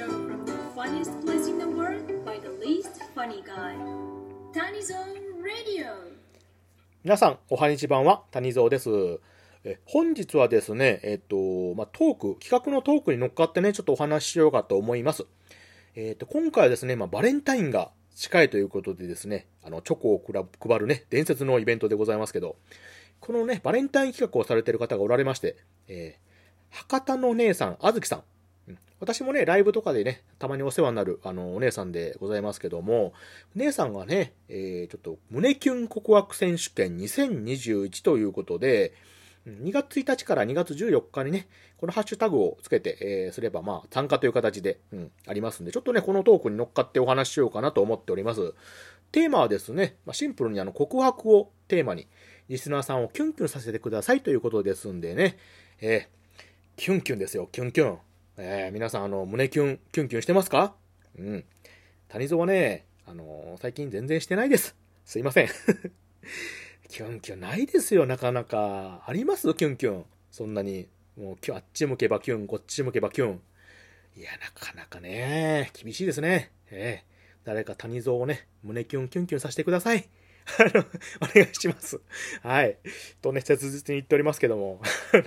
[0.00, 3.76] show from the funniest place in the world by the least funny guy.
[4.52, 5.92] Tiny Zone Radio.
[7.04, 8.88] 皆さん、おはにちばんは、谷蔵です。
[9.62, 15.26] え本日はですね、えっ、ーと、まあ、トーク、企画のトークに乗っかってね、ちょっとお話ししようかと思います。
[15.94, 20.24] えっ、ーと、今回はですね、まあ、バレンタインが近いということでですね、あの、チョコを
[20.58, 22.56] 配るね、伝説のイベントでございますけど、
[23.20, 25.56] このね、バレンタイン企画をされている方がおられまして、
[25.88, 28.22] えー、博多の姉さん、あずきさん。
[29.00, 33.14] 私もね、ライブとかでね、たまにお世話になる、あの、お姉さんでございますけども、
[33.54, 38.92] 姉さんがね、えー、ちょっと、胸キュン告白選手権2021ということで、
[39.46, 48.52] 2月1日から2月14日にね、このハッシュタグをつけて、えー、すれば、まあ、参加という形で、うん、ありますんで、ちょっとね、このトークに乗っかってお話ししようかなと思っております。
[49.12, 52.06] テーマはですね、まあ、シンプルにあの、告白をテーマに、
[52.50, 55.38] リスナーさんをキュンキュンさせてくださいということですんでね、
[55.80, 56.40] えー、
[56.76, 57.98] キュンキュンですよ、キュンキュン。
[58.42, 60.74] えー、皆さん、あの、胸キュン、キュンキュンしてますか？
[61.18, 61.44] うん。
[62.08, 64.74] 谷蔵はね、あのー、最近全然してないです。
[65.04, 65.48] すいません。
[66.88, 69.04] キュンキュンないですよ、なかなか。
[69.06, 69.52] あります？
[69.52, 70.04] キュンキュン。
[70.30, 70.88] そんなに。
[71.18, 73.42] もう、あっち向けばキュン、こっち向けばキュン。
[74.16, 76.50] いや、なかなかね、厳しいですね。
[76.70, 80.08] ええー、誰か谷蔵をね、胸キュン、キュンキュンさせてください。
[80.58, 80.84] あの、
[81.20, 82.00] お願いします。
[82.42, 82.76] はい。
[83.22, 84.80] とね、切実に言っておりますけども。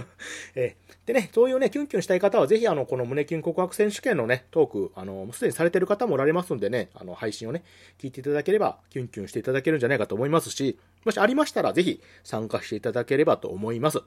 [0.54, 7.64] えでね、そういうね、キュンキュンしたい方は、ぜひ、あの、この胸キュン告白選手権のね、トーク、あの、すでにされてる方もおられますんでね、あの、配信をね、
[7.98, 14.00] 聞いていただければ、キュンキュンしていただけるんじゃないかと思いますし、もしありましたら、ぜひ参加していただければと思います。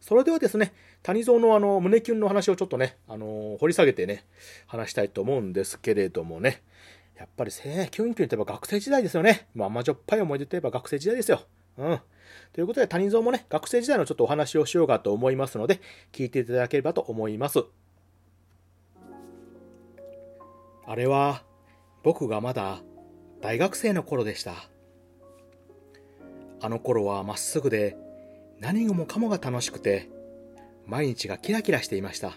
[0.00, 4.24] それではですね、谷蔵のあの、胸キュンの話をちょっとね、あの掘り下げてね、
[4.66, 6.62] 話したいと思うんですけれどもね、
[7.16, 9.48] やっぱりせキュンキュンといえば学生時代ですよね。
[9.54, 11.42] まあ、甘じょっぱい思い出といえば学生時代ですよ。
[11.78, 12.00] うん。
[12.52, 15.80] ということで、谷蔵もね、学生時代のちょっとお話をしようかと思いますので、
[16.12, 17.64] 聞いていただければと思います。
[20.86, 21.42] あれは、
[22.02, 22.82] 僕がまだ
[23.40, 24.54] 大学生の頃でした。
[26.60, 27.96] あの頃はまっすぐで、
[28.60, 30.08] 何もかもが楽しくて、
[30.86, 32.32] 毎日がキラキラしていました。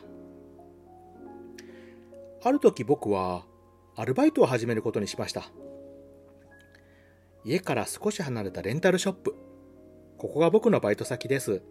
[2.43, 3.45] ある時僕は、
[3.99, 5.49] アルバイトを始めることにしました。
[7.43, 9.35] 家から少し離れたレンタルショップ。
[10.19, 11.63] ここが僕のバイト先です。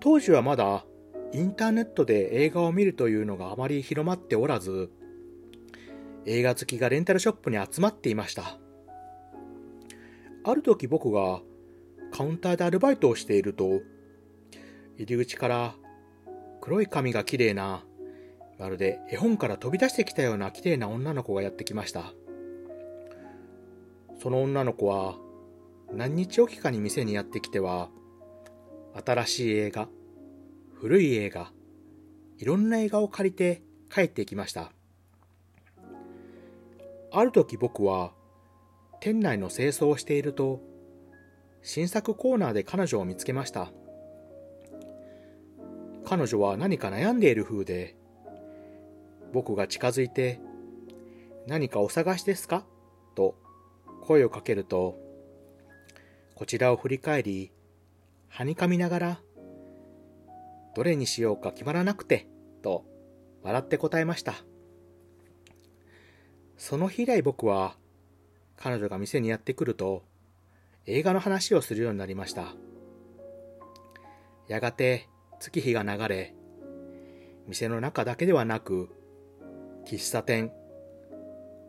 [0.00, 0.84] 当時はまだ
[1.32, 4.90] インターネットで映画を見るというのがあまり広まっておらず、
[6.26, 8.58] 映画好きがレンタルショップに集まっていました。
[10.42, 11.42] ある時僕が
[12.10, 13.82] カウンターでアルバイトをしていると、
[14.96, 15.74] 入り口から
[16.60, 17.84] 黒い髪が綺麗な
[18.60, 22.12] まるで絵本から飛び出してきたような綺麗な女の子がやってきました。
[24.22, 25.16] その女の子は
[25.90, 27.88] 何日おきかに店にやってきては、
[29.02, 29.88] 新しい映画、
[30.74, 31.50] 古い映画、
[32.36, 34.72] いろんな映画を借りて帰ってきました。
[37.12, 38.12] ある時僕は
[39.00, 40.60] 店内の清掃をしていると、
[41.62, 43.72] 新作コーナーで彼女を見つけました。
[46.04, 47.96] 彼女は何か悩んでいる風で、
[49.32, 50.40] 僕が近づいて、
[51.46, 52.64] 何かお探しですか？
[53.14, 53.36] と
[54.02, 54.98] 声をかけると、
[56.34, 57.52] こちらを振り返り、
[58.28, 59.20] はにかみながら、
[60.74, 62.26] どれにしようか決まらなくて、
[62.62, 62.84] と
[63.42, 64.34] 笑って答えました。
[66.56, 67.76] その日以来僕は、
[68.56, 70.04] 彼女が店にやってくると、
[70.86, 72.54] 映画の話をするようになりました。
[74.48, 75.08] やがて
[75.38, 76.34] 月日が流れ、
[77.46, 78.90] 店の中だけではなく、
[79.84, 80.52] 喫茶店、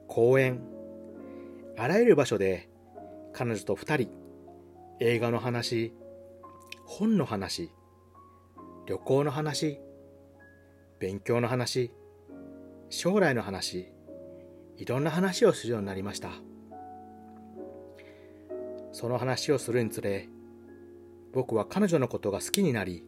[0.07, 0.61] 公園、
[1.77, 2.69] あらゆる場所で
[3.33, 4.09] 彼女と二人、
[4.99, 5.94] 映画の話、
[6.85, 7.72] 本の話、
[8.85, 9.79] 旅行の話、
[10.99, 11.94] 勉強の話、
[12.89, 13.91] 将来の話、
[14.78, 16.31] いろんな話をするようになりました。
[18.91, 20.28] その話をするにつれ、
[21.31, 23.05] 僕は彼女のことが好きになり、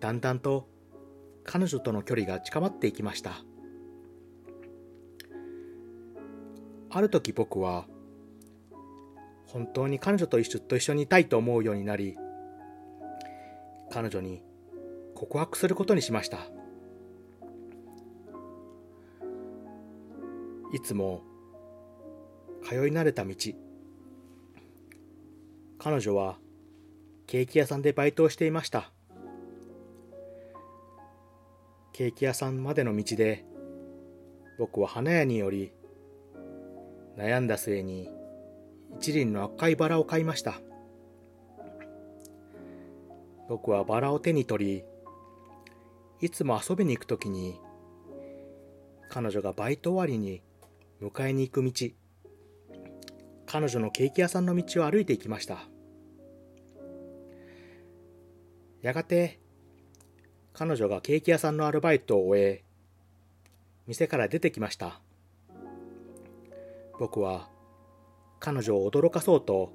[0.00, 0.68] だんだんと
[1.44, 3.42] 彼女との距離が近まっていきました。
[6.90, 7.86] ある時僕は
[9.46, 12.16] 本当に彼女と一緒と一緒にいたいと思うようになり
[13.90, 14.42] 彼女に
[15.14, 16.38] 告白することにしました。
[20.72, 21.22] いつも
[22.62, 23.34] 通い慣れた道。
[25.78, 26.38] 彼女は
[27.26, 28.92] ケーキ屋さんでバイトをしていました。
[31.92, 33.44] ケーキ屋さんまでの道で
[34.58, 35.72] 僕は花屋により
[37.18, 38.08] 悩んだ末に
[38.96, 40.60] 一輪の赤いバラを買いました。
[43.48, 44.84] 僕はバラを手に取り、
[46.20, 47.60] いつも遊びに行くときに
[49.08, 50.42] 彼女がバイト終わりに
[51.00, 51.72] 迎えに行く道
[53.46, 55.58] 彼女のケーキ屋さんの道を歩いていきました
[58.82, 59.38] やがて
[60.52, 62.64] 彼女がケーキ屋さんのアルバイトを終え
[63.86, 65.00] 店から出てきました
[66.98, 67.48] 僕は
[68.40, 69.72] 彼女を驚かそうと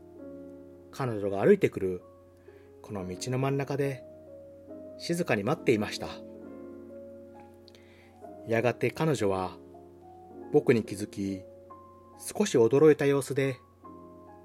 [0.91, 2.01] 彼女が歩いてくる
[2.81, 4.03] この道の真ん中で
[4.97, 6.07] 静かに待っていました。
[8.47, 9.51] やがて彼女は
[10.51, 11.41] 僕に気づき
[12.19, 13.57] 少し驚いた様子で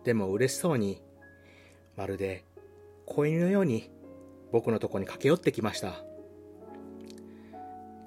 [0.05, 1.03] でも嬉しそうに
[1.97, 2.45] まるで
[3.07, 3.91] 子犬のように
[4.53, 6.05] 僕のとこに駆け寄ってきました。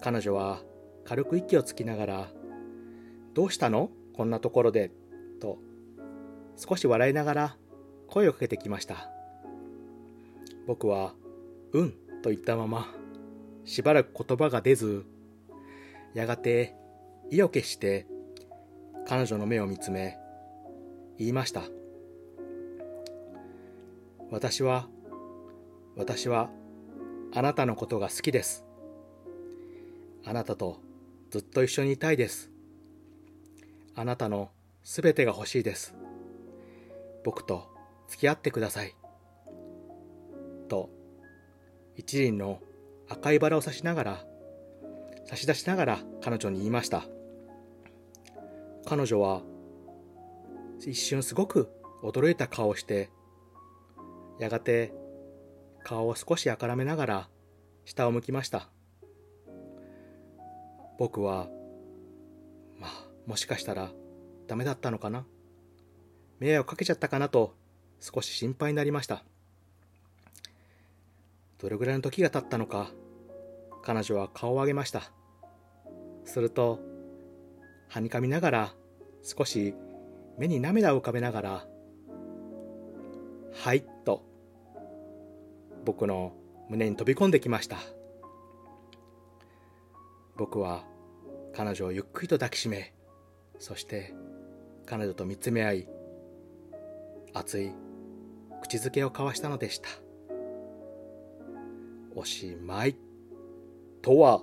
[0.01, 0.62] 彼女は
[1.03, 2.31] 軽く息をつきながら
[3.35, 3.91] 「どうしたの？
[4.13, 4.92] こんなところで」
[5.40, 5.60] と
[6.56, 7.58] 少し笑いながら
[8.08, 9.10] 声をかけてきました。
[10.68, 11.16] 僕は
[11.74, 11.92] 「うん」
[12.22, 12.94] と言ったまま
[13.66, 15.06] しばらく言葉が出ず
[16.13, 16.75] やがて
[17.30, 18.06] 意を決して
[19.08, 20.18] 彼女の目を見つめ
[21.18, 21.64] 言いました。
[24.30, 24.88] 私は
[25.96, 26.50] 私は
[27.34, 28.66] あなたのことが好きです。
[30.24, 30.80] あなたと
[31.31, 32.50] ずっと一緒にいたいです。
[33.96, 34.50] あなたの
[34.84, 35.96] すべてが欲しいです。
[37.24, 37.68] 僕と
[38.08, 38.96] 付き合ってください。
[40.68, 40.90] と
[41.96, 42.60] 一輪の
[43.10, 44.26] 赤いバラを差しながら
[45.26, 47.04] 差し出しながら彼女に言いました。
[48.86, 49.42] 彼女は
[50.80, 51.70] 一瞬すごく
[52.04, 53.10] 驚いた顔をして
[54.40, 54.94] やがて
[55.84, 57.30] 顔を少しあからめながら
[57.86, 58.70] 下を向きました。
[60.98, 61.50] 僕は
[63.25, 63.91] もしかしたら
[64.47, 65.25] ダメだったのかな？
[66.39, 67.29] 迷惑かけちゃったかな？
[67.29, 67.56] と
[68.00, 69.23] 少し心配になりました。
[71.59, 72.91] どれぐらいの時が経ったのか？
[73.83, 75.12] 彼女は顔を上げました。
[76.25, 76.79] すると
[77.89, 78.73] はにかみながら
[79.23, 79.73] 少し
[80.38, 81.68] 目に涙を浮かべながら
[83.53, 84.23] 「はい」と
[85.85, 86.33] 僕の
[86.69, 87.77] 胸に飛び込んできました。
[90.38, 90.83] 僕は
[91.53, 92.94] 彼女をゆっくりと抱きしめ
[93.62, 94.12] そして
[94.88, 95.88] 彼女と見つめ合い
[97.31, 97.72] 熱い
[98.63, 99.88] 口づけを交わしたのでした。
[102.16, 102.98] おしまい
[104.02, 104.42] とは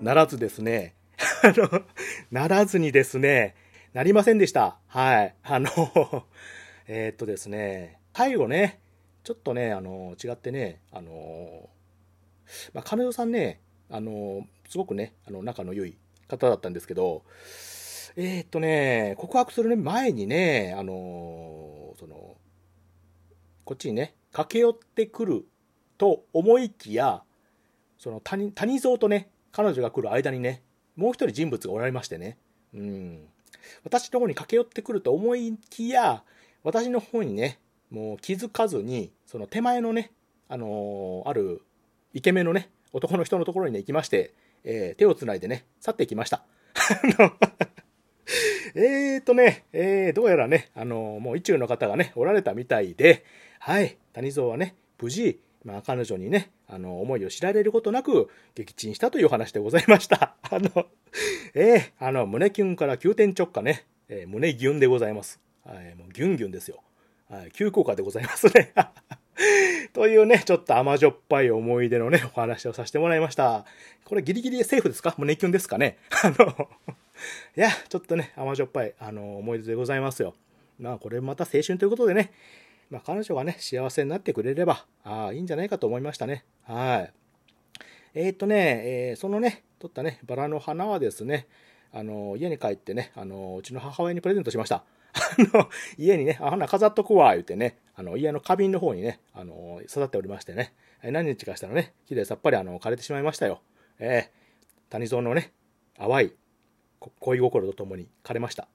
[0.00, 0.94] ならずですね。
[1.44, 1.84] あの
[2.30, 3.54] ならずにですね
[3.92, 4.78] なりませんでした。
[4.86, 5.34] はい。
[5.42, 5.68] あの
[6.88, 8.80] え、っとですね最後ね
[9.24, 11.68] ちょっとねあの違ってねあの
[12.72, 13.60] まあ、彼女さんね
[13.90, 15.98] あのすごくねあの仲の良い
[16.28, 17.24] 方だったんですけど
[18.16, 22.36] えー、っとね告白する、ね、前にねあのその
[23.64, 25.46] こっちにね駆け寄ってくる
[25.98, 27.22] と思いきや
[27.98, 30.62] その谷谷蔵とね彼女が来る間にね
[30.96, 32.38] もう一人人物がおられましてね。
[32.74, 33.28] うん。
[33.84, 36.22] 私の方に駆け寄ってくると思いきや
[36.64, 37.58] 私の方にね
[37.90, 40.10] もう気づかずにその手前のね
[40.48, 41.62] あのー、ある
[42.14, 44.32] イケメンのね男の人のところにね行きまして、
[44.64, 46.42] えー、手をつないでね去っていきました。
[48.74, 53.24] えーとね、えー、どうやらね、あのもう一中の方がね、おられたみたいで、
[53.58, 60.34] はい、谷蔵はね、無事、まあ、彼女にね、あの、思いを知られることなく、撃沈したという話でございました。
[60.50, 60.86] あの、
[61.54, 65.40] えー、あの、胸キュンから急転直下ね、えー、胸ギュンでございます。
[65.64, 66.82] はい、もうギュンギュンですよ。
[67.28, 68.72] はい、急降下でございますね。
[69.92, 73.64] というね、ちょっと甘じょっぱい思い出のね、お話をさせてもらいました。
[74.04, 75.14] これギリギリセーフですか？
[75.18, 75.98] 胸キュンですかね？
[76.22, 76.68] あの、
[77.56, 80.34] いや、ちょっとね、甘じょっぱい、あの、思い出でございますよ。
[80.78, 82.32] まあ、これまた青春ということでね、
[82.90, 86.44] まあ、彼女がね、幸せになってくれれば、ああ、いいんじゃないかと思いましたね。
[86.64, 87.12] はい。
[88.14, 91.46] えー、っとね、えー、そのね、撮ったね、バラの花はですね、
[91.92, 94.84] あの、家に帰ってね、あの、うちの母親にプレゼントしました。
[95.14, 103.60] あの、家にね、あ、花飾っとくわ、言ってね、あの、家の花瓶の方にね、あの、育っておりましてね、何日かしたらね、綺麗さっぱりあの、枯れてしまいましたよ。
[103.98, 105.52] えー、谷蔵のね、
[105.96, 106.32] 淡い
[106.98, 108.68] 恋心とともに枯れました。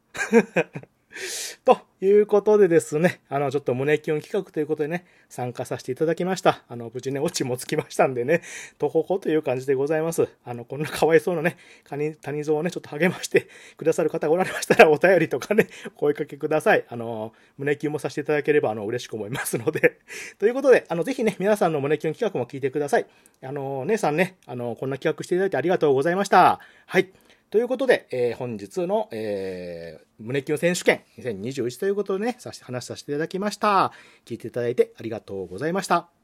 [1.65, 6.63] ということでですね、あの、ちょっと胸キュン企画ということでね、参加させていただきました。
[6.67, 8.41] あの、無事ね、オチもつきましたんでね、
[8.77, 10.27] とほほという感じでございます。
[10.43, 16.83] あの、こんなかわいそうなね、谷、谷蔵をね、ちょっと励まして くださる方がおられましたら、お便りとかね、声かけください。
[16.89, 19.99] あの、胸キュンもさせていただければ、あの、嬉しく思いますので。
[20.39, 23.05] ということで、あの、ぜひね、皆さんの胸キュン企画も聞いてください。
[23.41, 26.59] あの、姉さんね、あの、こんな企画していただいてありがとうございました。
[26.85, 27.11] はい。
[27.53, 33.91] ということで、えー、本日の、えー、胸キュン選手権2021ということでね、さ話させていただきました。
[34.25, 36.22] 聞いていただいてありがとうございました。